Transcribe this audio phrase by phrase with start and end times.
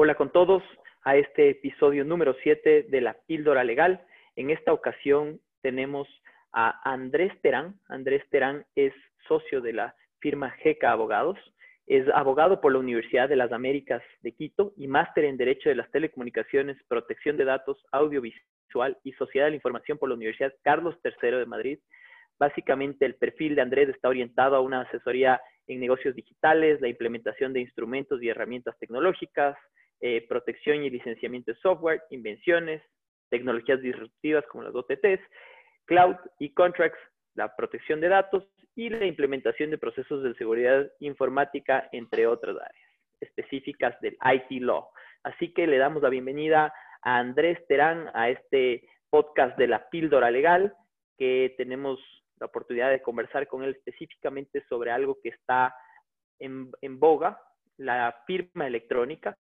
[0.00, 0.62] Hola con todos
[1.02, 4.00] a este episodio número 7 de la píldora legal.
[4.36, 6.06] En esta ocasión tenemos
[6.52, 7.80] a Andrés Terán.
[7.88, 8.92] Andrés Terán es
[9.26, 11.36] socio de la firma GK Abogados.
[11.88, 15.74] Es abogado por la Universidad de las Américas de Quito y máster en Derecho de
[15.74, 20.94] las Telecomunicaciones, Protección de Datos, Audiovisual y Sociedad de la Información por la Universidad Carlos
[21.02, 21.78] III de Madrid.
[22.38, 27.52] Básicamente el perfil de Andrés está orientado a una asesoría en negocios digitales, la implementación
[27.52, 29.58] de instrumentos y herramientas tecnológicas,
[30.00, 32.82] eh, protección y licenciamiento de software, invenciones,
[33.30, 35.20] tecnologías disruptivas como las OTTs,
[35.86, 36.98] cloud y contracts,
[37.34, 38.44] la protección de datos
[38.74, 42.88] y la implementación de procesos de seguridad informática, entre otras áreas
[43.20, 44.88] específicas del IT Law.
[45.24, 46.72] Así que le damos la bienvenida
[47.02, 50.74] a Andrés Terán a este podcast de la píldora legal,
[51.16, 51.98] que tenemos
[52.38, 55.74] la oportunidad de conversar con él específicamente sobre algo que está
[56.38, 57.40] en, en boga,
[57.76, 59.36] la firma electrónica,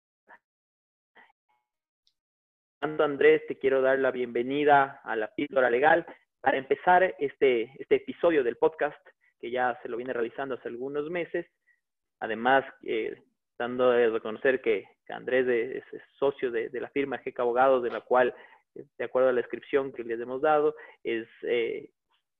[2.84, 6.06] Andrés, te quiero dar la bienvenida a la píldora legal.
[6.42, 9.00] Para empezar este, este episodio del podcast,
[9.40, 11.46] que ya se lo viene realizando hace algunos meses,
[12.20, 13.24] además, eh,
[13.58, 18.34] dando a reconocer que, Andrés es, socio de, la firma GEC Abogados, de la cual,
[18.74, 21.90] de acuerdo a la descripción que les hemos dado, es eh,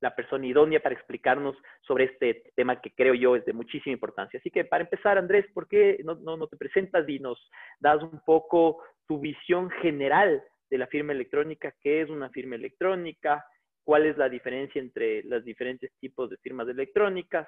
[0.04, 1.56] la persona idónea para explicarnos
[1.88, 4.38] sobre este tema que creo yo es de muchísima importancia.
[4.38, 7.40] Así que para empezar, Andrés, ¿por qué no, no, te presentas y nos
[7.80, 11.74] das un poco tu visión general de la firma electrónica?
[11.80, 13.46] ¿Qué es una firma electrónica?
[13.86, 17.48] ¿Cuál es la diferencia entre los diferentes tipos de firmas electrónicas?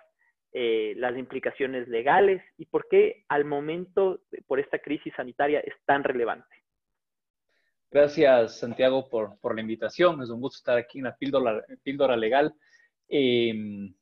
[0.54, 6.06] Eh, las implicaciones legales y por qué al momento, por esta crisis sanitaria, es tan
[6.06, 6.56] relevante.
[7.96, 10.22] Gracias, Santiago, por, por, la invitación.
[10.22, 12.54] Es un gusto estar aquí en la píldora, píldora legal.
[13.08, 13.96] Em,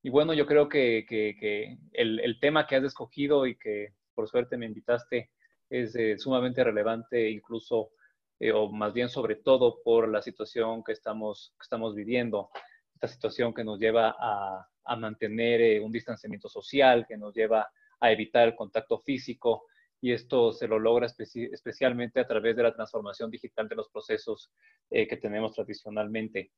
[0.00, 4.28] y bueno, yo creo que, que, el, el, tema que has escogido y que por
[4.28, 5.32] suerte me invitaste
[5.68, 7.90] es eh, sumamente relevante, incluso,
[8.38, 12.50] eh, o más bien sobre todo por la situación que estamos, que estamos viviendo.
[12.94, 17.68] Esta situación que nos lleva a, a mantener eh, un distanciamiento social, que nos lleva
[17.98, 19.64] a evitar el contacto físico,
[20.00, 24.50] y esto se lo logra especialmente a través de la transformación digital de los procesos
[24.90, 26.52] eh, que tenemos tradicionalmente.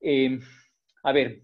[0.00, 0.40] Em,
[1.02, 1.42] a ver,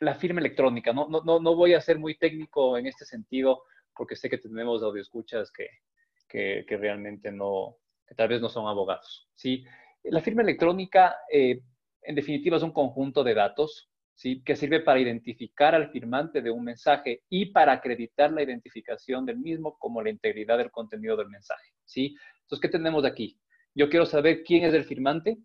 [0.00, 3.62] la firma electrónica, no, no, no, voy a ser muy técnico en este sentido
[3.94, 5.68] porque sé que tenemos audioscuchas que,
[6.28, 9.28] que, que realmente no, que tal vez no son abogados.
[9.34, 9.64] ¿sí?
[10.04, 11.62] La firma electrónica, eh,
[12.02, 14.42] en definitiva, es un conjunto de datos ¿sí?
[14.42, 19.38] que sirve para identificar al firmante de un mensaje y para acreditar la identificación del
[19.38, 21.70] mismo como la integridad del contenido del mensaje.
[21.84, 22.16] ¿sí?
[22.40, 23.38] Entonces, ¿qué tenemos aquí?
[23.74, 25.36] Yo quiero saber quién es el firmante,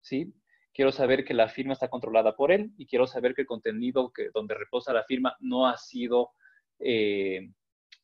[0.00, 0.34] ¿sí?
[0.74, 4.12] quiero saber que la firma está controlada por él y quiero saber que el contenido
[4.12, 6.32] que, donde reposa la firma no ha sido
[6.78, 7.50] eh,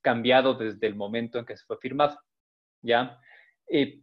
[0.01, 2.19] cambiado desde el momento en que se fue firmado.
[2.81, 3.21] ¿ya?
[3.69, 4.01] Eh,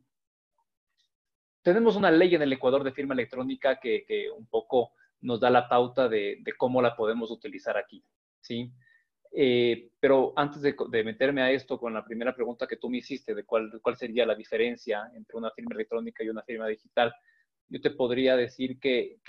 [1.63, 5.49] tenemos una ley en el Ecuador de firma electrónica que, que un poco nos da
[5.49, 8.03] la pauta de, cómo la podemos utilizar aquí,
[8.41, 8.71] ¿sí?
[9.33, 13.33] Eh, pero antes de, meterme a esto con la primera pregunta que tú me hiciste
[13.33, 17.13] de cuál, sería la diferencia entre una firma electrónica y una firma digital,
[17.69, 19.19] yo te podría decir que,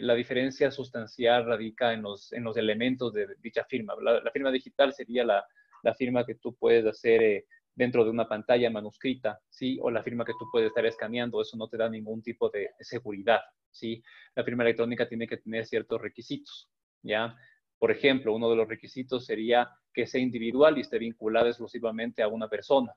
[0.00, 3.94] la diferencia sustancial radica en los, en los elementos de dicha firma.
[4.00, 5.44] La, firma digital sería la,
[5.82, 9.78] la, firma que tú puedes hacer eh, dentro de una pantalla manuscrita, ¿sí?
[9.82, 12.70] O la firma que tú puedes estar escaneando, eso no te da ningún tipo de
[12.80, 14.02] seguridad, ¿sí?
[14.34, 16.68] La firma electrónica tiene que tener ciertos requisitos,
[17.02, 17.34] ¿ya?
[17.78, 22.28] Por ejemplo, uno de los requisitos sería que sea individual y esté vinculada exclusivamente a
[22.28, 22.94] una persona,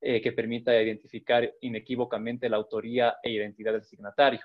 [0.00, 4.40] eh, que permita identificar inequívocamente la autoría e identidad del signatario,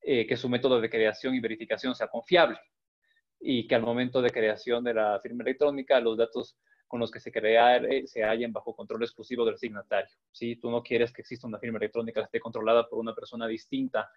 [0.00, 2.58] eh, que su método de creación y verificación sea confiable
[3.38, 7.20] y que al momento de creación de la firma electrónica los datos con los que
[7.20, 10.14] se crea eh, se hallen bajo control exclusivo del signatario.
[10.30, 13.46] Si tú no quieres que exista una firma electrónica que esté controlada por una persona
[13.46, 14.10] distinta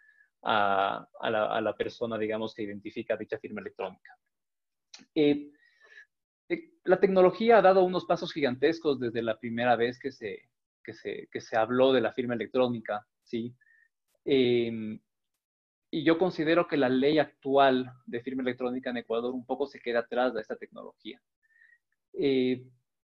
[0.43, 4.17] a, la, persona, digamos, que identifica dicha firma electrónica.
[5.15, 5.51] Eh,
[6.49, 11.91] eh, la tecnología ha dado unos pasos gigantescos desde la primera vez que se habló
[11.91, 13.55] de la firma electrónica, ¿sí?
[14.29, 14.99] Em,
[15.89, 19.79] y yo considero que la ley actual de firma electrónica en Ecuador un poco se
[19.79, 21.21] queda atrás de esta tecnología.
[22.13, 22.63] Eh,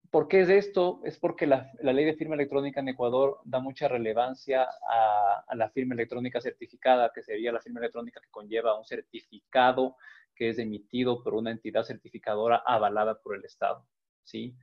[0.09, 1.01] ¿Por qué es esto?
[1.03, 5.95] Es porque la, ley de firma electrónica en Ecuador da mucha relevancia a, la firma
[5.95, 9.97] electrónica certificada, que sería la firma electrónica que conlleva un certificado
[10.33, 13.85] que es emitido por una entidad certificadora avalada por el Estado.
[14.23, 14.55] ¿sí?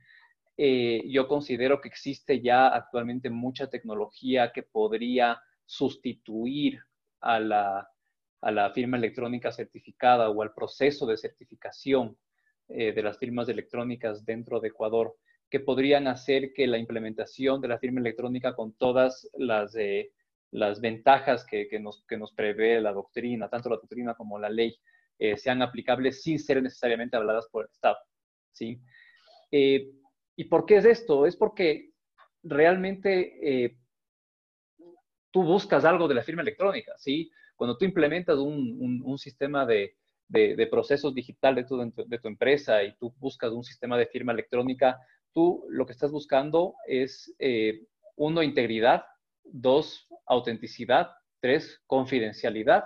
[0.57, 6.79] Eh, yo considero que existe ya actualmente mucha tecnología que podría sustituir
[7.19, 7.89] a la,
[8.41, 12.17] a la firma electrónica certificada o al proceso de certificación
[12.67, 15.15] de las firmas electrónicas dentro de Ecuador
[15.49, 19.75] que podrían hacer que la implementación de la firma electrónica con todas las,
[20.51, 24.75] las ventajas que, nos, que nos prevé la doctrina, tanto la doctrina como la ley,
[25.37, 27.97] sean aplicables sin ser necesariamente habladas por el Estado.
[28.51, 28.81] ¿sí?
[29.51, 31.25] ¿Y por qué es esto?
[31.25, 31.91] Es porque
[32.41, 33.77] realmente
[35.35, 37.29] tú buscas algo de la firma electrónica, ¿sí?
[37.57, 39.97] Cuando tú implementas un, sistema de,
[40.69, 44.99] procesos digital de tu, de tu empresa y tú buscas un sistema de firma electrónica,
[45.33, 47.85] tú lo que estás buscando es, eh,
[48.15, 49.05] uno, integridad,
[49.43, 52.85] dos, autenticidad, tres, confidencialidad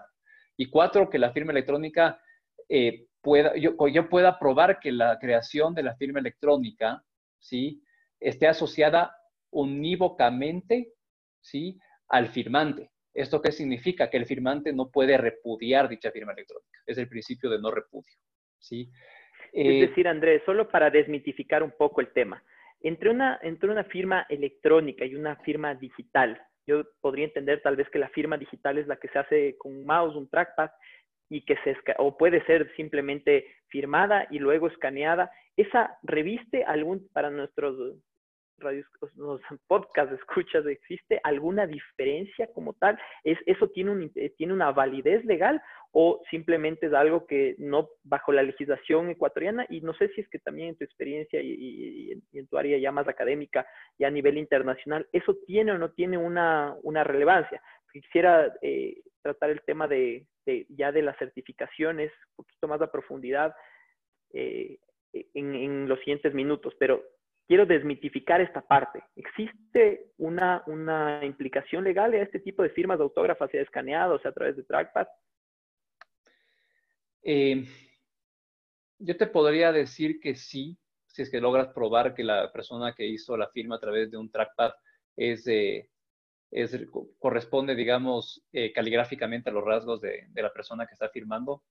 [0.57, 2.19] y cuatro, que la firma electrónica
[2.67, 7.03] eh, pueda, yo, yo, pueda probar que la creación de la firma electrónica,
[7.37, 7.83] ¿sí?
[8.19, 9.15] esté asociada
[9.51, 10.93] unívocamente,
[11.39, 11.79] ¿sí?
[12.07, 12.91] al firmante.
[13.21, 14.09] ¿Esto qué significa?
[14.09, 16.79] Que el firmante no puede repudiar dicha firma electrónica.
[16.85, 18.15] Es el principio de no repudio.
[18.59, 18.89] ¿sí?
[19.51, 22.43] es eh, decir, Andrés, solo para desmitificar un poco el tema,
[22.81, 27.89] entre una, entre una firma electrónica y una firma digital, yo podría entender tal vez
[27.89, 30.69] que la firma digital es la que se hace con un mouse, un trackpad,
[31.29, 35.31] y que se, o puede ser simplemente firmada y luego escaneada.
[35.55, 37.97] ¿Esa reviste algún, para nuestros
[38.59, 38.85] radios,
[39.15, 42.99] los podcast escuchas, ¿existe alguna diferencia como tal?
[43.23, 45.61] ¿Es, ¿Eso tiene, un, eh, tiene una validez legal
[45.91, 49.65] o simplemente es algo que no bajo la legislación ecuatoriana?
[49.69, 52.91] Y no sé si es que también en tu experiencia y, en tu área ya
[52.91, 53.65] más académica
[53.97, 57.61] y a nivel internacional, ¿eso tiene o no tiene una, una relevancia?
[57.91, 60.25] Quisiera eh, tratar el tema de,
[60.69, 63.53] ya de las certificaciones un poquito más a profundidad
[64.33, 64.77] eh,
[65.11, 67.03] en, en los siguientes minutos, pero
[67.49, 69.03] quiero desmitificar esta parte.
[69.15, 74.31] ¿Existe una, una implicación legal a este tipo de firmas de autógrafas y escaneados a
[74.31, 75.07] través de trackpad?
[77.23, 77.65] Eh,
[78.99, 83.07] yo te podría decir que sí, si es que logras probar que la persona que
[83.07, 84.73] hizo la firma a través de un trackpad
[85.17, 86.87] es, es
[87.17, 91.63] corresponde, digamos, eh, caligráficamente a los rasgos de, de, la persona que está firmando.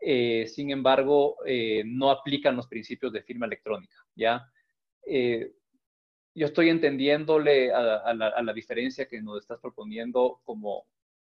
[0.00, 1.36] Eh, sin embargo,
[1.84, 4.50] no aplican los principios de firma electrónica, ¿ya?
[5.06, 5.52] Eh,
[6.34, 10.86] yo estoy entendiéndole a, la, diferencia que nos estás proponiendo como,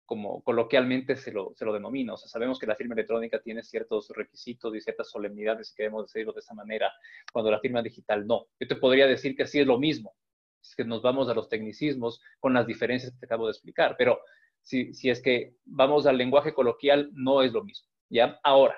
[0.07, 2.15] como coloquialmente se lo, se lo denomina.
[2.15, 6.07] O sea, sabemos que la firma electrónica tiene ciertos requisitos y ciertas solemnidades, si queremos
[6.07, 6.93] decirlo de esa manera,
[7.33, 8.47] cuando la firma digital no.
[8.59, 10.15] Yo te podría decir que sí es lo mismo,
[10.63, 13.95] es que nos vamos a los tecnicismos con las diferencias que te acabo de explicar,
[13.99, 14.21] pero
[14.63, 17.89] si, si es que vamos al lenguaje coloquial, no es lo mismo.
[18.09, 18.41] ¿ya?
[18.43, 18.77] Ahora,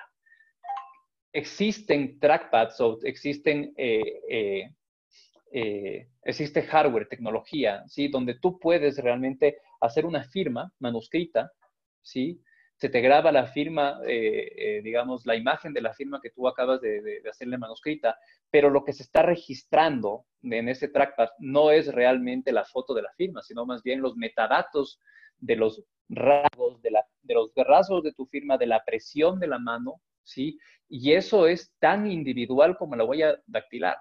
[1.33, 4.75] existen trackpads o existen eh, eh,
[5.51, 8.07] eh, existe hardware, tecnología, ¿sí?
[8.07, 11.51] Donde tú puedes realmente hacer una firma manuscrita,
[12.01, 12.41] ¿sí?
[12.75, 16.47] Se te graba la firma, eh, eh, digamos, la imagen de la firma que tú
[16.47, 18.17] acabas de, de, hacerle manuscrita,
[18.49, 23.01] pero lo que se está registrando en ese trackpad no es realmente la foto de
[23.01, 24.99] la firma, sino más bien los metadatos
[25.39, 29.47] de los rasgos, de, la, de los rasgos de tu firma, de la presión de
[29.47, 30.57] la mano, ¿sí?
[30.87, 33.97] Y eso es tan individual como la huella dactilar.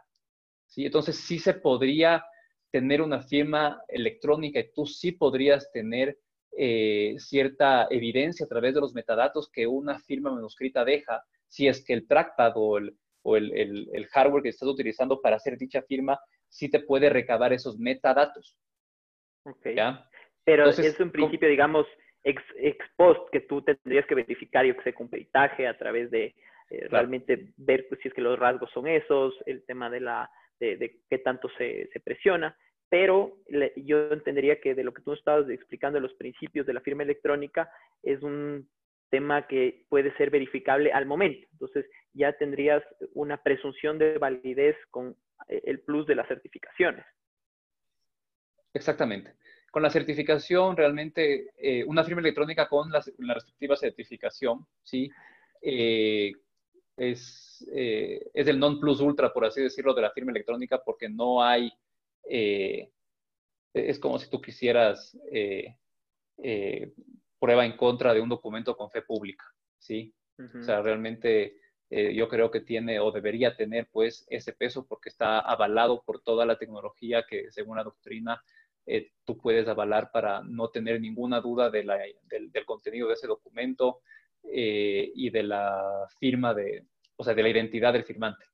[0.68, 0.86] ¿Sí?
[0.86, 2.24] Entonces sí se podría
[2.70, 6.18] tener una firma electrónica y tú sí podrías tener
[6.56, 11.84] eh, cierta evidencia a través de los metadatos que una firma manuscrita deja, si es
[11.84, 16.18] que el trackpad o el, o el, hardware que estás utilizando para hacer dicha firma
[16.48, 18.58] sí te puede recabar esos metadatos.
[19.44, 19.66] Ok.
[20.44, 21.86] Pero es un principio, digamos,
[22.24, 22.42] ex,
[22.96, 26.34] post que tú tendrías que verificar, yo que sé, con peritaje a través de
[26.70, 30.30] eh, realmente ver pues, si es que los rasgos son esos, el tema de la
[30.60, 32.56] de, qué tanto se, presiona,
[32.88, 33.36] pero
[33.76, 37.70] yo entendería que de lo que tú estabas explicando, los principios de la firma electrónica,
[38.02, 38.68] es un
[39.10, 41.46] tema que puede ser verificable al momento.
[41.52, 42.82] Entonces, ya tendrías
[43.14, 45.16] una presunción de validez con
[45.48, 47.04] eh, el plus de las certificaciones.
[48.74, 49.34] Exactamente.
[49.70, 53.02] Con la certificación, realmente, eh, una firma electrónica con la,
[53.34, 55.10] respectiva certificación, ¿sí?
[55.60, 56.32] Eh,
[56.98, 61.08] es, eh, es el non plus ultra, por así decirlo, de la firma electrónica, porque
[61.08, 61.72] no hay,
[62.28, 62.90] eh,
[63.72, 65.76] es como si tú quisieras eh,
[67.38, 69.44] prueba en contra de un documento con fe pública,
[69.78, 70.14] ¿sí?
[70.60, 71.56] O sea, realmente
[71.90, 76.46] yo creo que tiene o debería tener pues ese peso porque está avalado por toda
[76.46, 78.40] la tecnología que según la doctrina
[79.24, 83.26] tú puedes avalar para no tener ninguna duda de la, del, del, contenido de ese
[83.26, 84.00] documento,
[84.44, 86.84] eh, y de la firma de,
[87.16, 88.44] o sea, de la identidad del firmante.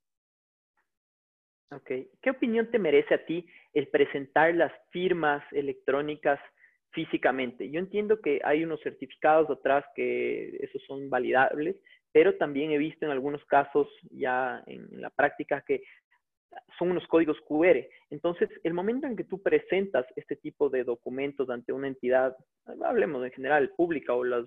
[1.71, 1.91] Ok.
[2.23, 6.39] ¿Qué opinión te merece a ti el presentar las firmas electrónicas
[6.91, 7.71] físicamente?
[7.71, 11.77] Yo entiendo que hay unos certificados atrás que esos son validables,
[12.13, 15.83] pero también he visto en algunos casos ya en la práctica que
[16.79, 17.87] son unos códigos QR.
[18.11, 22.37] Entonces, el momento en que tú presentas este tipo de documentos ante una entidad,
[22.85, 24.47] hablemos en general pública o las,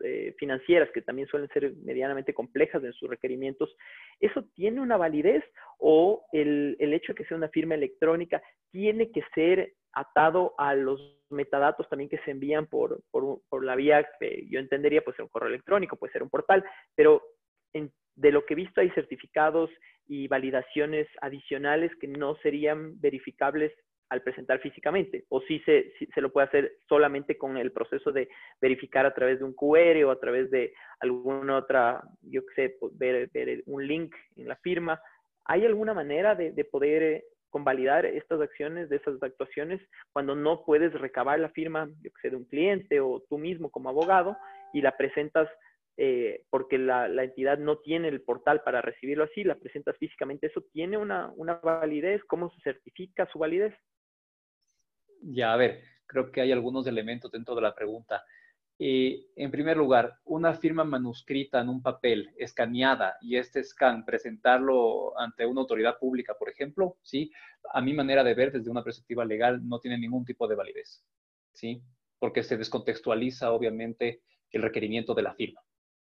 [0.00, 3.74] eh, financieras, que también suelen ser medianamente complejas en sus requerimientos,
[4.20, 5.44] ¿eso tiene una validez
[5.78, 11.00] o el, hecho de que sea una firma electrónica tiene que ser atado a los
[11.30, 13.02] metadatos también que se envían por,
[13.62, 14.06] la vía,
[14.48, 17.22] yo entendería, puede ser un correo electrónico, puede ser un portal, pero
[17.72, 19.70] de lo que he visto hay certificados
[20.06, 23.72] y validaciones adicionales que no serían verificables
[24.08, 28.28] al presentar físicamente, o si se, se lo puede hacer solamente con el proceso de
[28.60, 32.76] verificar a través de un QR o a través de alguna otra, yo qué sé,
[32.92, 35.00] ver, ver, un link en la firma.
[35.44, 39.80] ¿Hay alguna manera de, de poder convalidar estas acciones, de esas actuaciones,
[40.12, 43.70] cuando no puedes recabar la firma, yo que sé, de un cliente o tú mismo
[43.70, 44.36] como abogado
[44.72, 45.48] y la presentas
[45.98, 50.62] eh, porque la, entidad no tiene el portal para recibirlo así, la presentas físicamente, ¿eso
[50.72, 52.22] tiene una, validez?
[52.24, 53.74] ¿Cómo se certifica su validez?
[55.22, 58.22] Ya, a ver, creo que hay algunos elementos dentro de la pregunta.
[58.78, 65.18] Eh, en primer lugar, una firma manuscrita en un papel, escaneada, y este scan, presentarlo
[65.18, 67.32] ante una autoridad pública, por ejemplo, ¿sí?
[67.72, 71.02] A mi manera de ver, desde una perspectiva legal, no tiene ningún tipo de validez,
[71.54, 71.82] ¿sí?
[72.18, 75.62] Porque se descontextualiza, obviamente, el requerimiento de la firma.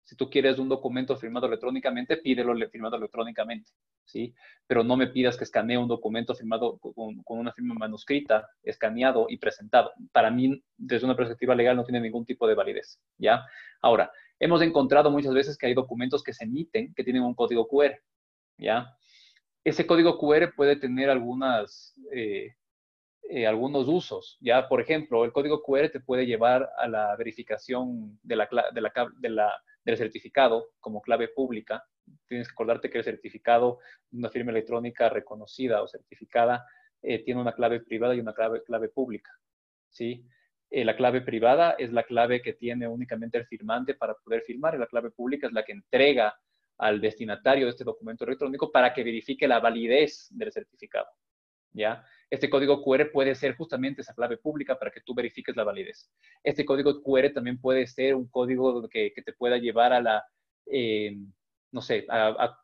[0.04, 3.72] Si tú quieres un documento firmado electrónicamente, pídelo firmado electrónicamente,
[4.06, 4.34] ¿sí?
[4.68, 9.38] Pero no me pidas que escanee un documento firmado con, una firma manuscrita, escaneado y
[9.38, 9.92] presentado.
[10.12, 13.46] Para mí, desde una perspectiva legal, no tiene ningún tipo de validez, ¿ya?
[13.82, 17.68] Ahora, hemos encontrado muchas veces que hay documentos que se emiten que tienen un código
[17.68, 18.00] QR,
[18.58, 18.98] ¿ya?
[19.64, 21.96] Ese código QR puede tener algunas...
[22.12, 22.56] Eh,
[23.30, 24.38] eh, algunos usos.
[24.42, 29.30] Ya, por ejemplo, el código QR te puede llevar a la verificación de la, de
[29.30, 31.84] la del certificado como clave pública.
[32.28, 36.66] Tienes que acordarte que el certificado de una firma electrónica reconocida o certificada
[37.02, 39.32] eh, tiene una clave privada y una clave, clave pública.
[39.90, 40.26] ¿sí?
[40.70, 44.76] Eh, la clave privada es la clave que tiene únicamente el firmante para poder firmar
[44.76, 46.36] y la clave pública es la que entrega
[46.78, 51.08] al destinatario de este documento electrónico para que verifique la validez del certificado.
[52.30, 56.10] Este código QR puede ser justamente esa clave pública para que tú verifiques la validez.
[56.44, 60.24] Este código QR también puede ser un código que, te pueda llevar a la,
[60.66, 61.18] eh,
[61.72, 62.58] no sé, a,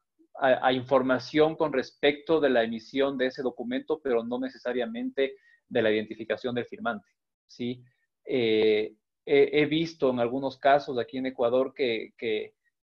[0.72, 5.36] información con respecto de la emisión de ese documento, pero no necesariamente
[5.68, 7.10] de la identificación del firmante.
[7.48, 7.84] ¿sí?
[8.24, 8.94] Eh,
[9.26, 12.14] he, visto en algunos casos aquí en Ecuador que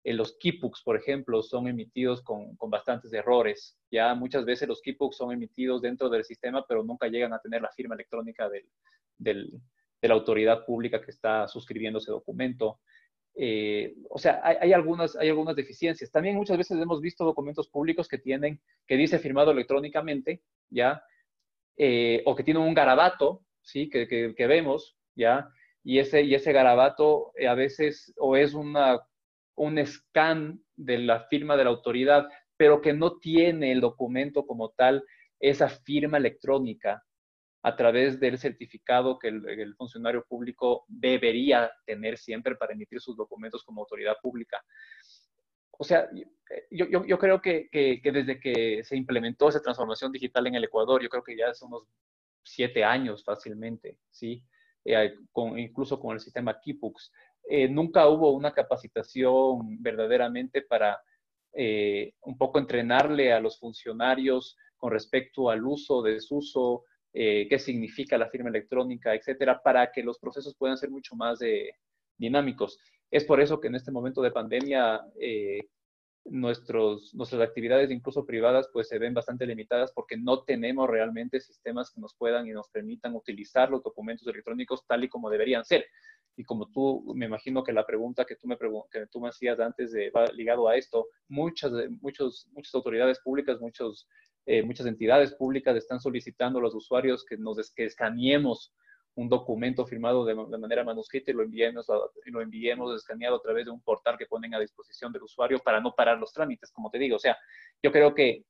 [0.03, 3.77] eh, los keybooks, por ejemplo, son emitidos con, bastantes errores.
[3.91, 7.62] Ya muchas veces los keybooks son emitidos dentro del sistema, pero nunca llegan a tener
[7.62, 8.50] la firma electrónica
[9.17, 9.50] de
[10.01, 12.79] la autoridad pública que está suscribiendo ese documento.
[13.36, 16.12] Eh, o sea, hay, algunas, hay algunas deficiencias.
[16.12, 21.03] También muchas veces hemos visto documentos públicos que tienen, que dice firmado electrónicamente, ¿ya?
[21.77, 23.89] Eh, o que tienen un garabato, ¿sí?
[23.89, 25.50] Que, que, vemos, ¿ya?
[25.84, 29.00] Y ese, y ese garabato a veces o es una
[29.62, 32.27] un scan de la firma de la autoridad,
[32.58, 35.03] pero que no tiene el documento como tal
[35.39, 37.03] esa firma electrónica
[37.62, 43.63] a través del certificado que el, funcionario público debería tener siempre para emitir sus documentos
[43.63, 44.63] como autoridad pública.
[45.77, 46.10] O sea,
[46.72, 47.70] yo, creo que,
[48.03, 51.70] desde que se implementó esa transformación digital en el Ecuador, yo creo que ya son
[51.70, 51.88] unos
[52.44, 54.44] siete años fácilmente, ¿sí?
[54.84, 55.13] Eh,
[55.58, 57.12] incluso con el sistema Keybooks.
[57.48, 61.01] Eh, nunca hubo una capacitación verdaderamente para
[61.53, 68.17] eh, un poco entrenarle a los funcionarios con respecto al uso, desuso, eh, qué significa
[68.17, 71.39] la firma electrónica, etcétera, para que los procesos puedan ser mucho más
[72.17, 72.79] dinámicos.
[73.10, 75.01] Es por eso que en este momento de pandemia
[76.25, 81.91] nuestros, nuestras actividades, incluso privadas, pues se ven bastante limitadas porque no tenemos realmente sistemas
[81.91, 85.86] que nos puedan y nos permitan utilizar los documentos electrónicos tal y como deberían ser.
[86.35, 89.59] Y como tú, me imagino que la pregunta que tú me, que tú me hacías
[89.59, 91.71] antes de, va ligado a esto, muchas,
[92.01, 94.07] muchos, muchas autoridades públicas, muchos,
[94.45, 98.73] eh, muchas entidades públicas están solicitando a los usuarios que nos que escaneemos
[99.15, 101.85] un documento firmado de, manera manuscrita y lo enviemos,
[102.25, 105.59] y lo enviemos escaneado a través de un portal que ponen a disposición del usuario
[105.59, 107.17] para no parar los trámites, como te digo.
[107.17, 107.38] O sea,
[107.83, 108.45] yo creo que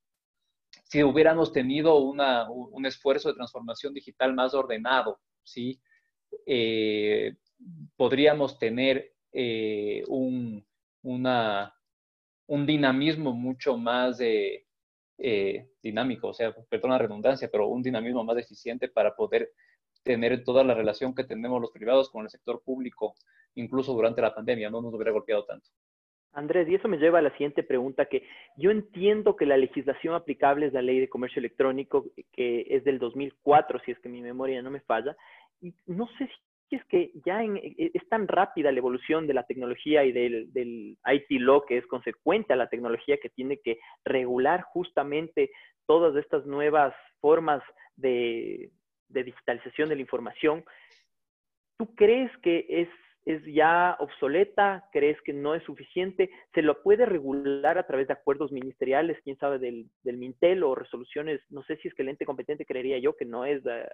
[0.84, 5.82] si hubiéramos tenido una, un esfuerzo de transformación digital más ordenado, ¿sí?
[6.46, 7.34] Eh,
[7.96, 10.66] podríamos tener eh, un,
[11.04, 11.74] una,
[12.48, 14.66] un dinamismo mucho más eh,
[15.82, 19.52] dinámico, o sea, perdón la redundancia, pero un dinamismo más eficiente para poder
[20.04, 23.14] tener toda la relación que tenemos los privados con el sector público,
[23.56, 25.70] incluso durante la pandemia, no nos hubiera golpeado tanto.
[26.34, 28.24] Andrés, y eso me lleva a la siguiente pregunta, que
[28.56, 33.00] yo entiendo que la legislación aplicable es la ley de comercio electrónico, que es del
[33.00, 35.16] 2004, si es que mi memoria no me falla,
[35.60, 36.30] y no sé
[36.72, 40.98] si es que ya e, es tan rápida la evolución de la tecnología y del,
[41.06, 45.52] IT law que es consecuente a la tecnología que tiene que regular justamente
[45.86, 47.62] todas estas nuevas formas
[47.98, 48.72] de,
[49.10, 50.64] de digitalización de la información.
[51.78, 52.88] ¿Tú crees que es
[53.24, 58.14] es ya obsoleta, crees que no es suficiente, se lo puede regular a través de
[58.14, 62.10] acuerdos ministeriales, quién sabe, del, del Mintel o resoluciones, no sé si es que el
[62.10, 63.88] ente competente creería yo que no es de,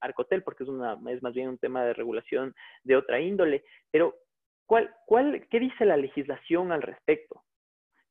[0.00, 2.54] Arcotel, porque es, una, es más bien un tema de regulación
[2.84, 4.14] de otra índole, pero
[4.66, 7.42] ¿cuál, cuál, ¿qué dice la legislación al respecto?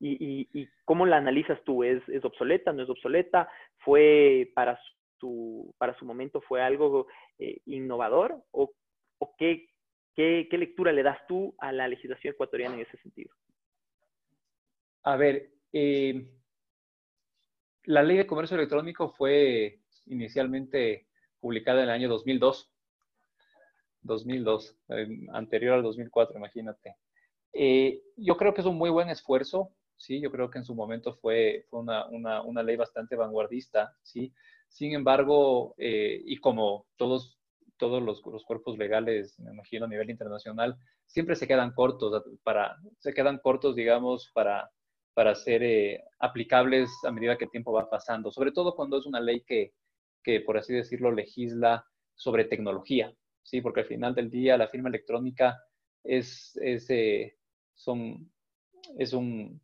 [0.01, 1.83] ¿Y, y, cómo la analizas tú?
[1.83, 2.71] ¿Es, ¿Es obsoleta?
[2.71, 3.50] ¿No es obsoleta?
[3.79, 4.79] ¿Fue para
[5.19, 7.07] su, para su momento fue algo
[7.38, 8.41] eh, innovador?
[8.51, 8.71] ¿O,
[9.17, 9.69] o qué,
[10.19, 13.33] ¿Qué, lectura le das tú a la legislación ecuatoriana en ese sentido?
[15.03, 16.29] A ver, eh,
[17.86, 21.07] la ley de comercio electrónico fue inicialmente
[21.39, 22.72] publicada en el año 2002.
[24.01, 24.77] 2002,
[25.34, 26.96] anterior al 2004, imagínate.
[27.51, 30.22] Eh, yo creo que es un muy buen esfuerzo, ¿sí?
[30.22, 34.34] Yo creo que en su momento fue, una, una, una, ley bastante vanguardista, ¿sí?
[34.69, 37.39] Sin embargo, eh, y como todos
[37.79, 40.77] todos los, cuerpos legales, me imagino, a nivel internacional,
[41.08, 44.69] siempre se quedan cortos, para, se quedan cortos, digamos, para,
[45.15, 49.05] para ser eh, aplicables a medida que el tiempo va pasando, sobre todo cuando es
[49.08, 49.72] una ley que,
[50.23, 51.85] que, por así decirlo, legisla
[52.15, 53.61] sobre tecnología, ¿sí?
[53.61, 55.57] Porque al final del día la firma electrónica
[56.03, 57.38] es, es, eh,
[57.75, 58.31] son,
[58.97, 59.61] es, un,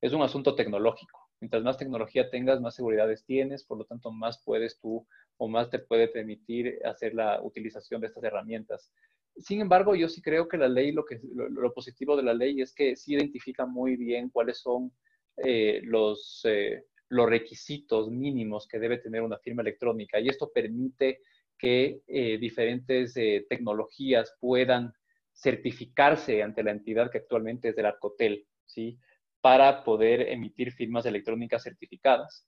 [0.00, 1.20] es un asunto tecnológico.
[1.40, 5.06] Mientras más tecnología tengas, más seguridades tienes, por lo tanto, más puedes tú
[5.38, 8.92] o más te puede permitir hacer la utilización de estas herramientas.
[9.36, 12.60] Sin embargo, yo sí creo que la ley, lo, que, lo, positivo de la ley
[12.60, 14.92] es que sí identifica muy bien cuáles son
[15.38, 21.20] eh, los, eh, los requisitos mínimos que debe tener una firma electrónica y esto permite
[21.58, 23.14] que eh, diferentes
[23.48, 24.92] tecnologías puedan
[25.32, 28.98] certificarse ante la entidad que actualmente es del Arcotel, ¿sí?
[29.40, 32.46] Para poder emitir firmas electrónicas certificadas.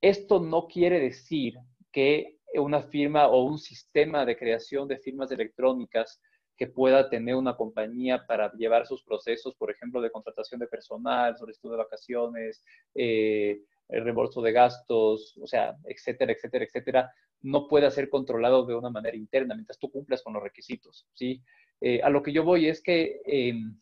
[0.00, 1.54] Esto no quiere decir
[1.90, 6.20] que una firma o un sistema de creación de firmas electrónicas
[6.56, 11.36] que pueda tener una compañía para llevar sus procesos, por ejemplo, de contratación de personal,
[11.36, 12.62] solicitud de vacaciones,
[12.94, 18.74] eh, el reembolso de gastos, o sea, etcétera, etcétera, etcétera, no pueda ser controlado de
[18.74, 21.42] una manera interna mientras tú cumplas con los requisitos, ¿sí?
[21.80, 23.76] Eh, a lo que yo voy es que em,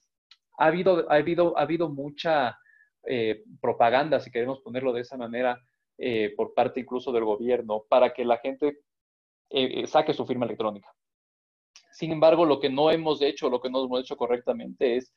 [0.58, 2.58] ha, habido, ha, habido, ha habido mucha
[3.04, 5.60] eh, propaganda, si queremos ponerlo de esa manera,
[5.98, 8.78] eh, por parte incluso del gobierno para que la gente
[9.86, 10.88] saque su firma electrónica.
[11.90, 15.12] Sin embargo, lo que no hemos hecho, lo que no hemos hecho correctamente es,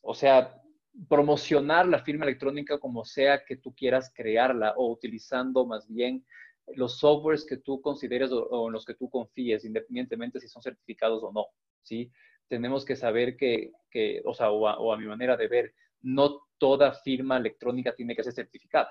[0.00, 0.57] o sea,
[1.06, 6.24] promocionar la firma electrónica como sea que tú quieras crearla o utilizando más bien
[6.74, 11.22] los softwares que tú consideres o, en los que tú confíes, independientemente si son certificados
[11.22, 11.46] o no,
[11.82, 12.10] ¿sí?
[12.48, 16.92] Tenemos que saber que, que o sea, o a mi manera de ver, no toda
[16.92, 18.90] firma electrónica tiene que ser certificada.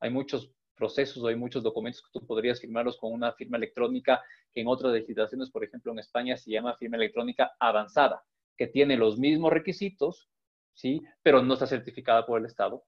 [0.00, 4.22] Hay muchos procesos o hay muchos documentos que tú podrías firmarlos con una firma electrónica
[4.52, 8.22] que en otras legislaciones, por ejemplo en España, se llama firma electrónica avanzada,
[8.56, 10.30] que tiene los mismos requisitos,
[10.78, 11.02] ¿sí?
[11.22, 12.84] Pero no está certificada por el Estado,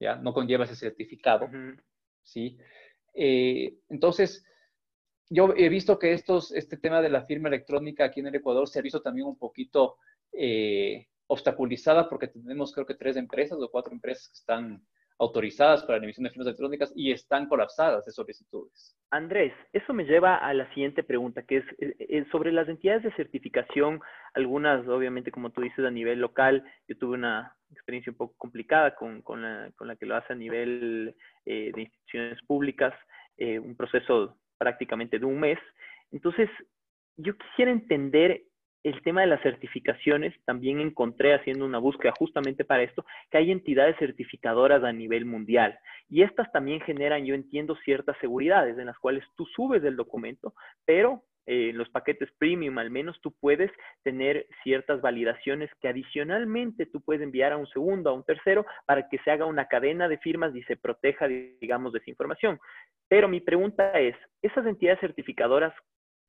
[0.00, 0.16] ¿ya?
[0.16, 1.48] No conlleva ese certificado,
[2.24, 2.58] ¿sí?
[3.14, 4.44] Eh, entonces,
[5.30, 8.68] yo he visto que estos, este tema de la firma electrónica aquí en el Ecuador
[8.68, 9.98] se ha visto también un poquito
[10.32, 14.84] eh, obstaculizada porque tenemos creo que tres empresas o cuatro empresas que están
[15.22, 18.96] autorizadas para la emisión de firmas electrónicas y están colapsadas de solicitudes.
[19.10, 23.04] Andrés, eso me lleva a la siguiente pregunta, que es, eh, eh, sobre las entidades
[23.04, 24.00] de certificación,
[24.34, 28.96] algunas obviamente como tú dices a nivel local, yo tuve una experiencia un poco complicada
[28.96, 31.14] con, con, la, con la, que lo hace a nivel
[31.46, 32.92] eh, de instituciones públicas,
[33.38, 35.58] un proceso prácticamente de un mes.
[36.12, 36.48] Entonces,
[37.16, 38.42] yo quisiera entender
[38.84, 43.52] el tema de las certificaciones, también encontré haciendo una búsqueda justamente para esto, que hay
[43.52, 45.78] entidades certificadoras a nivel mundial.
[46.08, 50.54] Y estas también generan, yo entiendo, ciertas seguridades en las cuales tú subes el documento,
[50.84, 53.70] pero eh, en los paquetes premium al menos tú puedes
[54.02, 59.08] tener ciertas validaciones que adicionalmente tú puedes enviar a un segundo, a un tercero, para
[59.08, 62.58] que se haga una cadena de firmas y se proteja, digamos, de esa información.
[63.08, 65.72] Pero mi pregunta es, ¿esas entidades certificadoras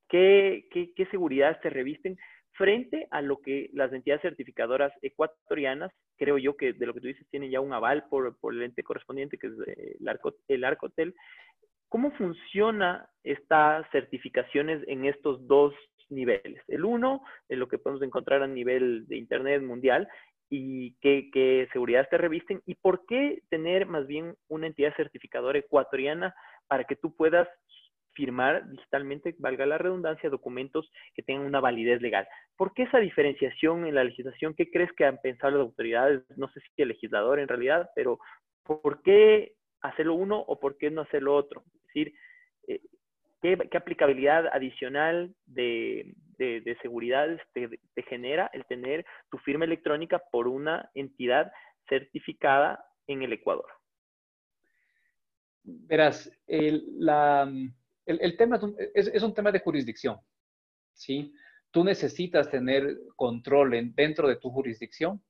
[0.10, 2.20] ¿Qué, qué, qué, seguridades te revisten
[2.54, 7.08] frente a lo que las entidades certificadoras ecuatorianas, creo yo que de lo que tú
[7.08, 9.54] dices, tienen ya un aval por, el ente correspondiente, que es
[10.00, 11.16] el, Arco, el Arcotel.
[11.90, 15.74] ¿Cómo funciona estas certificaciones en estos dos
[16.10, 16.62] niveles.
[16.68, 20.08] El uno, es lo que podemos encontrar a nivel de Internet mundial,
[20.50, 26.36] y qué, seguridad te revisten y por qué tener más bien una entidad certificadora ecuatoriana
[26.68, 27.48] para que tú puedas
[28.14, 32.28] firmar digitalmente, valga la redundancia, documentos que tengan una validez legal.
[32.56, 34.54] ¿Por qué esa diferenciación en la legislación?
[34.54, 36.24] ¿Qué crees que han pensado las autoridades?
[36.38, 38.20] No sé si el legislador en realidad, pero
[38.64, 41.64] ¿por qué hacerlo uno o por qué no hacerlo otro?
[41.76, 42.14] Es decir,
[42.68, 42.82] eh,
[43.42, 46.16] ¿qué, aplicabilidad adicional de,
[46.82, 47.70] seguridad te,
[48.04, 51.52] genera el tener tu firma electrónica por una entidad
[51.88, 53.68] certificada en el Ecuador?
[55.64, 57.50] Verás, la,
[58.06, 58.60] el, tema
[58.94, 60.18] es un, tema de jurisdicción,
[60.94, 61.34] ¿sí?
[61.72, 65.24] Tú necesitas tener control en, dentro de tu jurisdicción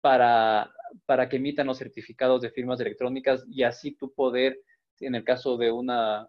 [0.00, 0.72] para,
[1.04, 4.60] para que emitan los certificados de firmas electrónicas y así tú poder,
[5.00, 6.28] en el caso de una,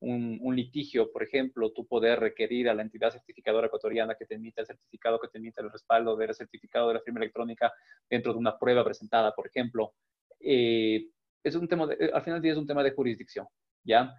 [0.00, 4.62] un, litigio, por ejemplo, tú poder requerir a la entidad certificadora ecuatoriana que te emita
[4.62, 7.72] el certificado, que te emita el respaldo del certificado de la firma electrónica
[8.08, 9.94] dentro de una prueba presentada, por ejemplo.
[10.40, 11.06] Eh,
[11.44, 13.46] es un tema, al final del día es un tema de jurisdicción,
[13.84, 14.14] ¿ya?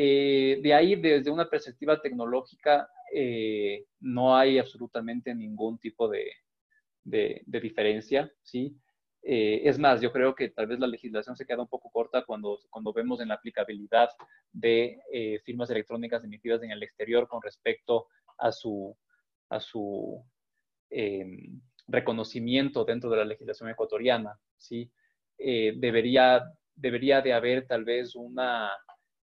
[0.00, 6.30] Eh, de ahí, desde una perspectiva tecnológica, eh, no hay absolutamente ningún tipo de,
[7.02, 8.78] de, diferencia, ¿sí?
[9.24, 12.24] Eh, es más, yo creo que tal vez la legislación se queda un poco corta
[12.24, 14.10] cuando, cuando vemos en la aplicabilidad
[14.52, 15.00] de
[15.44, 18.06] firmas electrónicas emitidas en el exterior con respecto
[18.38, 18.96] a su,
[19.48, 20.24] a su
[20.90, 24.92] em, reconocimiento dentro de la legislación ecuatoriana, ¿sí?
[25.36, 26.44] debería,
[26.76, 28.70] debería de haber tal vez una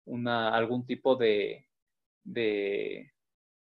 [0.06, 1.68] una, algún tipo de,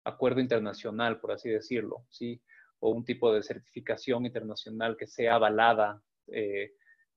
[0.04, 2.40] acuerdo internacional, por así decirlo, ¿sí?
[2.80, 6.72] o un tipo de certificación internacional que sea avalada eh,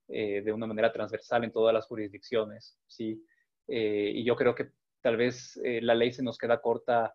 [0.09, 2.77] eh, de una manera transversal en todas las jurisdicciones.
[2.88, 3.25] ¿sí?
[3.67, 7.13] Eh, y yo creo que tal vez la ley se nos queda corta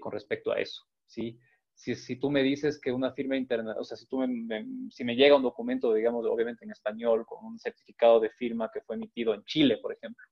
[0.00, 0.84] con respecto a eso.
[1.06, 1.38] ¿sí?
[1.74, 5.04] Si, si, tú me dices que una firma interna, o sea, si, tú me, si
[5.04, 8.94] me llega un documento, digamos, obviamente en español, con un certificado de firma que fue
[8.96, 10.24] emitido en Chile, por ejemplo,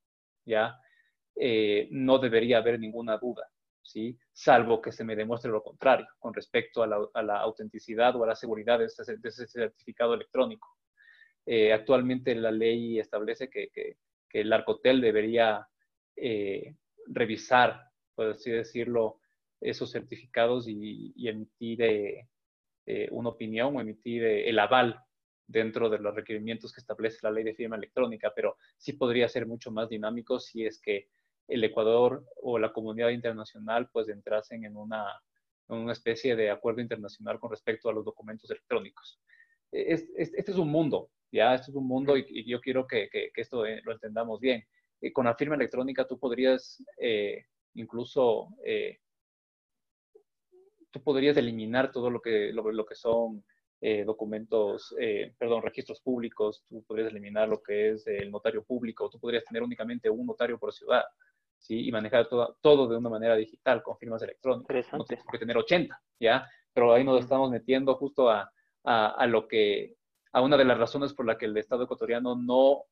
[0.47, 0.77] ¿ya?
[1.37, 3.49] Eh, no debería haber ninguna duda,
[3.83, 4.19] ¿sí?
[4.33, 8.37] salvo que se me demuestre lo contrario con respecto a la, autenticidad o a la
[8.37, 10.77] seguridad de ese, certificado electrónico.
[11.47, 13.71] Eh, actualmente la ley establece que,
[14.33, 15.67] el Arcotel debería
[16.17, 16.75] eh,
[17.07, 19.21] revisar, por así decirlo,
[19.61, 22.27] esos certificados y, emitir
[23.11, 24.99] una opinión o emitir el aval
[25.47, 29.47] dentro de los requerimientos que establece la ley de firma electrónica, pero sí podría ser
[29.47, 31.09] mucho más dinámico si es que
[31.49, 35.07] el Ecuador o la comunidad internacional pues entrasen en una,
[35.69, 39.21] una especie de acuerdo internacional con respecto a los documentos electrónicos.
[39.71, 43.65] este es un mundo, ya, este es un mundo y, yo quiero que, que, esto
[43.67, 44.65] eh, lo entendamos bien.
[45.01, 48.49] Eh, con la firma electrónica tú podrías eh, incluso,
[50.91, 53.43] tú podrías eliminar todo lo que, lo, que son
[54.05, 54.95] documentos,
[55.39, 59.63] perdón, registros públicos, tú podrías eliminar lo que es el notario público, tú podrías tener
[59.63, 61.03] únicamente un notario por ciudad.
[61.63, 61.89] ¿Sí?
[61.89, 64.93] y manejar todo, todo de una manera digital con firmas electrónicas.
[64.93, 66.47] No tienes que tener 80, ¿ya?
[66.73, 68.53] Pero ahí nos estamos metiendo justo a,
[68.85, 69.97] a, lo que,
[70.33, 72.85] a una de las razones por la que el Estado ecuatoriano no,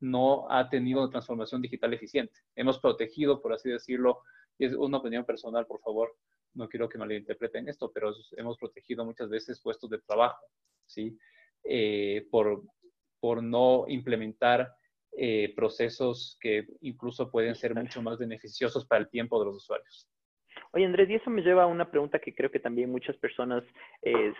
[0.00, 2.34] no ha tenido una transformación digital eficiente.
[2.54, 4.22] Hemos protegido, por así decirlo,
[4.58, 6.16] y es una opinión personal, por favor,
[6.54, 10.44] no quiero que malinterpreten esto, pero hemos protegido muchas veces puestos de trabajo,
[10.84, 11.16] ¿sí?
[11.62, 12.62] Eh, por,
[13.20, 14.74] por no implementar
[15.16, 20.08] eh, procesos que incluso pueden ser mucho más beneficiosos para el tiempo de los usuarios.
[20.72, 23.64] Oye, Andrés, y eso me lleva a una pregunta que creo que también muchas personas
[24.02, 24.32] eh,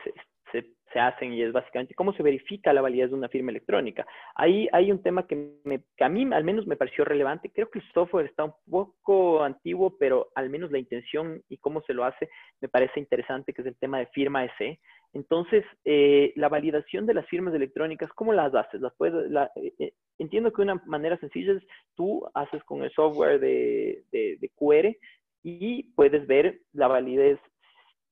[0.52, 0.64] se,
[0.98, 4.04] hacen y es básicamente cómo se verifica la validez de una firma electrónica.
[4.34, 5.52] Ahí hay un tema que,
[5.96, 7.50] que, a mí al menos me pareció relevante.
[7.52, 11.80] Creo que el software está un poco antiguo, pero al menos la intención y cómo
[11.82, 12.28] se lo hace
[12.60, 14.80] me parece interesante, que es el tema de firma SE.
[15.12, 18.80] Entonces, eh, la validación de las firmas electrónicas, ¿cómo las haces?
[18.80, 21.62] ¿Las puedes, eh, eh, entiendo que una manera sencilla es
[21.96, 24.96] tú haces con el software de, de, de, QR
[25.42, 27.40] y puedes ver la validez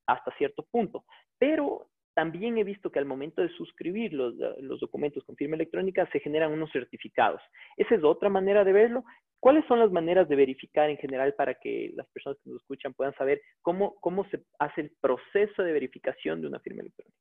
[0.06, 1.04] hasta cierto punto.
[1.38, 6.08] Pero también he visto que al momento de suscribir los, los, documentos con firma electrónica
[6.10, 7.40] se generan unos certificados.
[7.76, 9.04] Esa es otra manera de verlo.
[9.40, 12.92] ¿Cuáles son las maneras de verificar en general para que las personas que nos escuchan
[12.92, 17.16] puedan saber cómo, cómo se hace el proceso de verificación de una firma electrónica?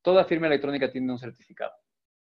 [0.00, 1.72] Toda firma electrónica tiene un certificado,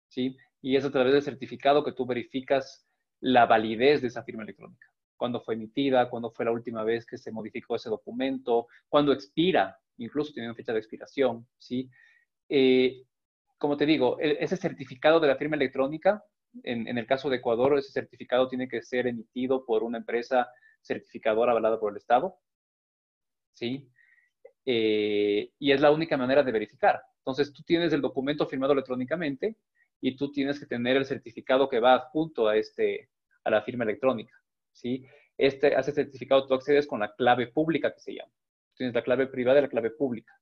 [0.09, 0.37] ¿sí?
[0.61, 2.87] Y es a través del certificado que tú verificas
[3.21, 4.87] la validez de esa firma electrónica.
[5.17, 9.79] Cuándo fue emitida, cuándo fue la última vez que se modificó ese documento, cuándo expira,
[9.97, 11.89] incluso tiene una fecha de expiración, ¿sí?
[12.49, 13.03] Eh,
[13.57, 16.23] como te digo, ese certificado de la firma electrónica
[16.63, 20.49] en, el caso de Ecuador, ese certificado tiene que ser emitido por una empresa
[20.81, 22.39] certificadora avalada por el Estado.
[23.55, 23.91] ¿sí?
[24.67, 27.03] Eh, y es la única manera de verificar.
[27.19, 29.57] Entonces, tú tienes el documento firmado electrónicamente
[30.01, 33.11] y tú tienes que tener el certificado que va adjunto a, este,
[33.45, 34.35] a la firma electrónica,
[34.73, 35.07] ¿sí?
[35.37, 38.31] Este, a ese certificado tú accedes con la clave pública que se llama.
[38.77, 40.33] Tienes la clave privada y la clave pública.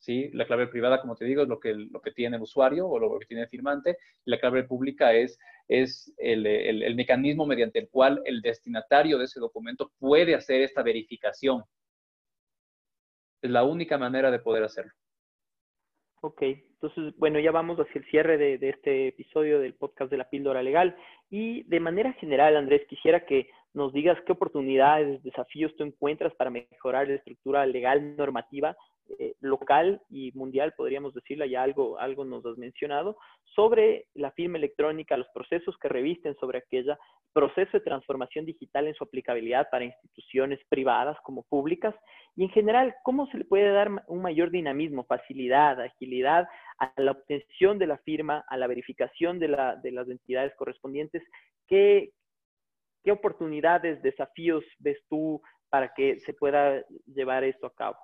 [0.00, 0.30] ¿Sí?
[0.32, 2.98] La clave privada, como te digo, es lo que, lo que tiene el usuario o
[2.98, 3.98] lo que tiene el firmante.
[4.24, 9.38] La clave pública es, es el, el, mecanismo mediante el cual el destinatario de ese
[9.38, 11.62] documento puede hacer esta verificación.
[13.42, 14.92] Es la única manera de poder hacerlo.
[16.22, 20.18] Ok, entonces, bueno, ya vamos hacia el cierre de, de, este episodio del podcast de
[20.18, 20.94] la píldora legal.
[21.30, 26.50] Y de manera general, Andrés, quisiera que nos digas qué oportunidades, desafíos tú encuentras para
[26.50, 28.76] mejorar la estructura legal normativa
[29.18, 33.16] eh, local y mundial, podríamos decirle, ya algo, algo nos has mencionado,
[33.54, 36.98] sobre la firma electrónica, los procesos que revisten sobre aquella,
[37.32, 41.94] proceso de transformación digital en su aplicabilidad para instituciones privadas como públicas,
[42.36, 47.12] y en general, cómo se le puede dar un mayor dinamismo, facilidad, agilidad a la
[47.12, 51.22] obtención de la firma, a la verificación de, la, de las entidades correspondientes,
[51.66, 52.12] ¿qué,
[53.02, 57.96] ¿Qué oportunidades, desafíos ves tú para que se pueda llevar esto a cabo?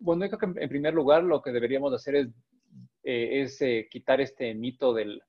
[0.00, 2.28] Bueno, creo que en primer lugar lo que deberíamos hacer es,
[3.04, 5.20] eh, eh, quitar este mito de,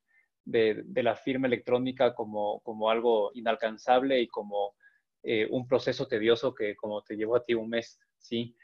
[0.46, 4.76] la firma electrónica como, como algo inalcanzable y como
[5.24, 8.56] eh, un proceso tedioso que como te llevó a ti un mes, ¿sí?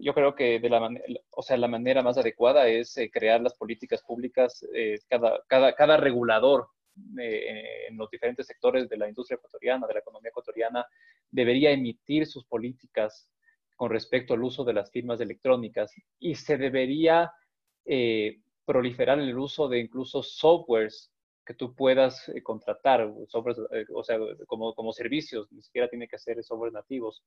[0.00, 0.88] yo creo que de la,
[1.30, 4.64] o sea, la manera más adecuada es crear las políticas públicas,
[5.08, 6.68] cada, cada, cada, regulador
[7.18, 10.86] en los diferentes sectores de la industria ecuatoriana, de la economía ecuatoriana,
[11.28, 13.31] debería emitir sus políticas
[13.76, 17.32] con respecto al uso de las firmas electrónicas y se debería
[17.84, 21.12] eh, proliferar el uso de incluso softwares
[21.44, 26.06] que tú puedas eh, contratar, softwares, eh, o sea, como, como, servicios, ni siquiera tiene
[26.06, 27.24] que ser softwares nativos,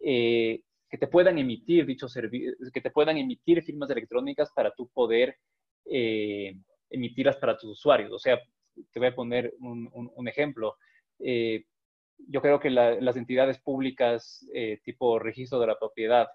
[0.00, 5.36] que te puedan emitir dichos que te puedan emitir firmas electrónicas para tú poder
[5.84, 8.12] emitirlas para tus usuarios.
[8.12, 8.38] O sea,
[8.92, 10.76] te voy a poner un, un, ejemplo
[12.18, 16.28] yo creo que las entidades públicas eh, tipo registro de la propiedad,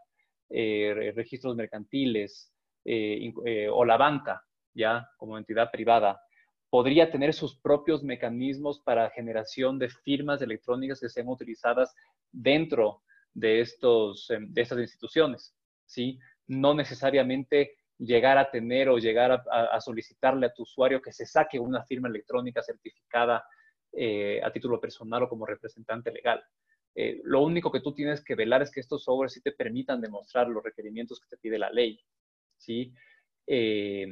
[0.49, 2.51] eh, registros mercantiles
[2.85, 6.21] eh, o la banca, ya como entidad privada,
[6.69, 11.93] podría tener sus propios mecanismos para generación de firmas electrónicas que sean utilizadas
[12.31, 13.01] dentro
[13.33, 16.19] de, estos, em, de estas instituciones, ¿sí?
[16.47, 21.59] No necesariamente llegar a tener o llegar a solicitarle a tu usuario que se saque
[21.59, 23.43] una firma electrónica certificada
[24.01, 26.41] eh, a título personal o como representante legal.
[26.95, 29.99] Eh, lo único que tú tienes que velar es que estos softwares sí te permitan
[29.99, 31.99] demostrar los requerimientos que te pide la ley.
[32.57, 32.93] ¿sí?
[33.45, 34.07] Eh,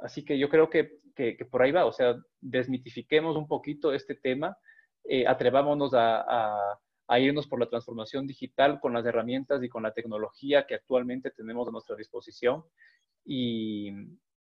[0.00, 4.16] así que yo creo que, que, por ahí va, o sea, desmitifiquemos un poquito este
[4.16, 4.54] tema,
[5.26, 6.78] atrevámonos a, a,
[7.08, 11.30] a, irnos por la transformación digital con las herramientas y con la tecnología que actualmente
[11.30, 12.64] tenemos a nuestra disposición
[13.24, 13.92] y,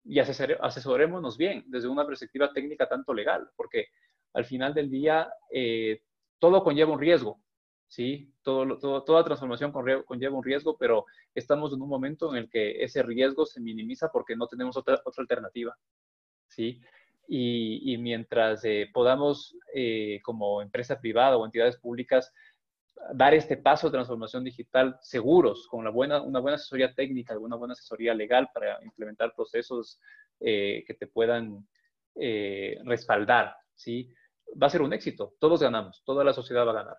[0.04, 3.88] y asesorémonos bien desde una perspectiva técnica tanto legal, porque
[4.34, 6.02] al final del día eh,
[6.38, 7.40] todo conlleva un riesgo,
[7.88, 8.30] ¿sí?
[8.42, 13.02] Todo, toda transformación conlleva un riesgo, pero estamos en un momento en el que ese
[13.02, 15.76] riesgo se minimiza porque no tenemos otra, otra alternativa,
[16.48, 16.80] ¿sí?
[17.26, 22.30] Y, mientras eh, podamos, eh, como empresa privada o entidades públicas,
[23.12, 27.56] dar este paso de transformación digital seguros, con una buena, una buena asesoría técnica, una
[27.56, 30.00] buena asesoría legal para implementar procesos
[30.40, 31.66] eh, que te puedan
[32.14, 34.12] eh, respaldar, ¿sí?
[34.60, 36.96] Va a ser un éxito, todos ganamos, toda la sociedad va a ganar.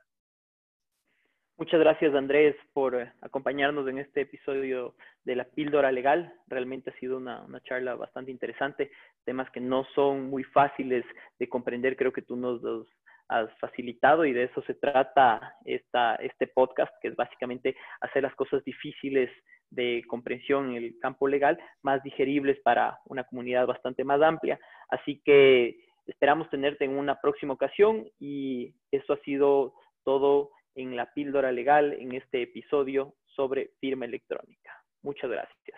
[1.58, 6.34] Muchas gracias, Andrés, por eh, acompañarnos en este episodio de la píldora legal.
[6.48, 8.92] Realmente ha sido una, una, charla bastante interesante,
[9.24, 11.06] temas que no son muy fáciles
[11.40, 11.96] de comprender.
[11.96, 12.88] Creo que tú nos los
[13.28, 18.36] has facilitado y de eso se trata esta, este podcast, que es básicamente hacer las
[18.36, 19.30] cosas difíciles
[19.70, 24.60] de comprensión en el campo legal más digeribles para una comunidad bastante más amplia.
[24.90, 31.12] Así que esperamos tenerte en una próxima ocasión y eso ha sido todo en la
[31.14, 34.72] píldora legal en este episodio sobre firma electrónica.
[35.02, 35.78] Muchas gracias.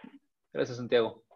[0.53, 1.26] Gracias, Santiago.